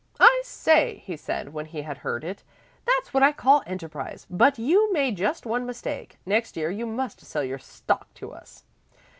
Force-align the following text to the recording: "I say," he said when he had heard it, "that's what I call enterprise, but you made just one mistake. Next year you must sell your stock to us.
"I 0.19 0.41
say," 0.43 1.03
he 1.05 1.15
said 1.15 1.53
when 1.53 1.67
he 1.67 1.83
had 1.83 1.99
heard 1.99 2.23
it, 2.23 2.43
"that's 2.87 3.13
what 3.13 3.21
I 3.21 3.31
call 3.31 3.61
enterprise, 3.67 4.25
but 4.31 4.57
you 4.57 4.91
made 4.91 5.15
just 5.17 5.45
one 5.45 5.63
mistake. 5.67 6.17
Next 6.25 6.57
year 6.57 6.71
you 6.71 6.87
must 6.87 7.21
sell 7.21 7.43
your 7.43 7.59
stock 7.59 8.11
to 8.15 8.31
us. 8.33 8.63